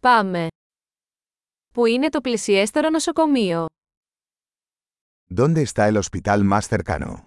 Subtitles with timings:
[0.00, 0.46] Πάμε.
[1.74, 3.66] Πού είναι το πλησιέστερο νοσοκομείο;
[5.34, 7.24] ¿Dónde está el hospital más cercano?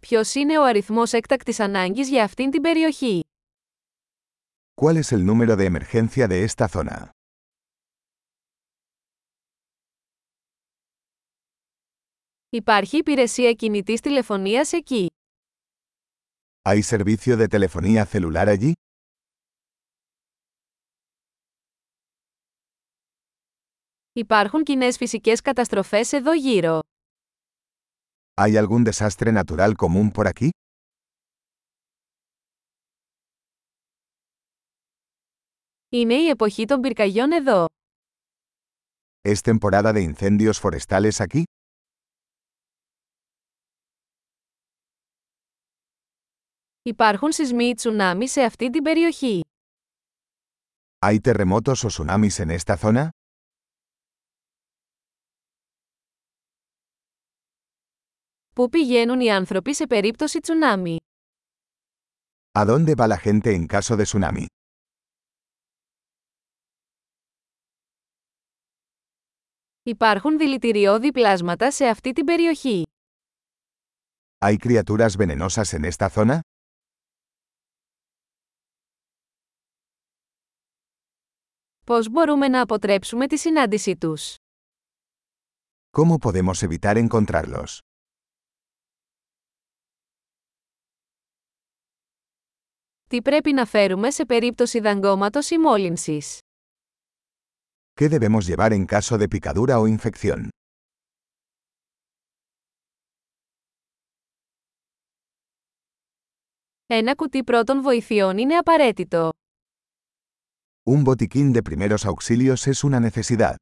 [0.00, 3.20] Ποιος είναι ο αριθμός έκτακτης ανάγκης για αυτήν την περιοχή;
[4.80, 7.08] ¿Cuál es el número de emergencia de esta zona?
[12.50, 15.06] Υπάρχει υπηρεσία κινητής τηλεφωνίας εκεί.
[16.67, 18.73] ¿Hay servicio de telefonía celular allí?
[24.13, 26.79] Υπάρχουν κοινές φυσικές καταστροφές εδώ γύρω.
[28.41, 30.49] ¿Hay algún desastre natural común por aquí?
[35.89, 37.65] Είναι η εποχή των πυρκαγιών εδώ.
[39.27, 41.43] ¿Es temporada de incendios forestales aquí?
[46.90, 49.40] Υπάρχουν σεισμοί ή τσουνάμις σε αυτή την περιοχή;
[51.06, 53.08] ¿Hay terremotos o tsunamis en esta zona?
[58.54, 60.96] Πού πηγαίνουν οι άνθρωποι σε περίπτωση τσουνάμι;
[62.58, 64.44] ¿A dónde va la gente en caso de tsunami?
[69.82, 72.82] Υπάρχουν δηλητηριώδη πλάσματα σε αυτή την περιοχή;
[74.38, 76.40] ¿Hay criaturas venenosas en esta zona?
[81.90, 84.34] Πώς μπορούμε να αποτρέψουμε τη συνάντησή τους;
[85.96, 87.78] ¿Cómo podemos evitar encontrarlos?
[93.06, 96.38] Τι πρέπει να φέρουμε σε περίπτωση δαγκώματος ή μόλυνσης;
[98.00, 100.48] ¿Qué debemos llevar en caso de picadura o infección?
[106.86, 109.29] Ένα κουτί πρώτων βοηθειών είναι απαραίτητο.
[110.94, 113.56] Un botiquín de primeros auxilios es una necesidad.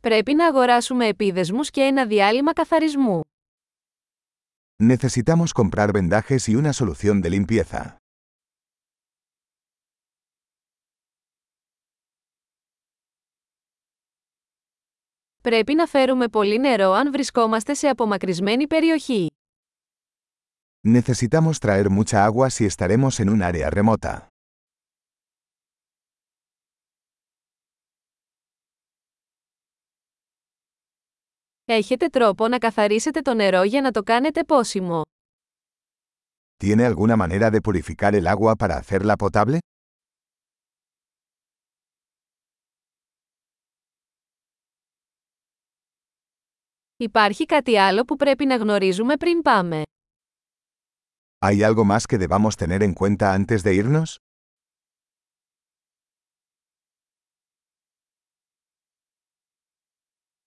[0.00, 3.20] Πρέπει να αγοράσουμε επίδεσμους και ένα διάλειμμα καθαρισμού.
[4.82, 7.96] Necesitamos comprar vendajes y una solución de limpieza.
[15.42, 19.31] Πρέπει να φέρουμε πολύ νερό αν βρισκόμαστε σε απομακρυσμένη περιοχή.
[20.83, 24.27] Necesitamos traer mucha agua si estaremos en un área remota.
[31.65, 35.01] Έχετε τρόπο να καθαρίσετε το νερό για να το κάνετε πόσιμο.
[36.63, 39.57] ¿Tiene alguna manera de purificar el agua para hacerla potable?
[46.97, 49.81] Υπάρχει κάτι άλλο που πρέπει να γνωρίζουμε πριν πάμε.
[51.41, 54.17] ¿Hay algo más que debamos tener en cuenta antes de irnos?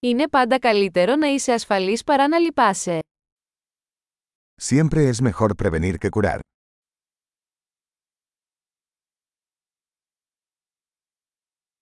[0.00, 2.98] Είναι πάντα καλύτερο να είσαι ασφαλής παρά να λυπάσαι.
[4.60, 6.40] Siempre es mejor prevenir que curar.